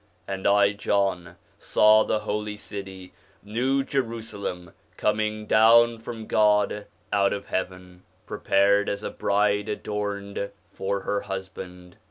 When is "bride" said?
9.11-9.69